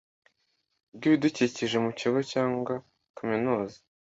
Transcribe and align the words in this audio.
bw 0.95 1.01
ibidukikije 1.07 1.77
mu 1.85 1.91
kigo 1.99 2.19
cyangwa 2.31 2.73
kaminuza 3.17 3.77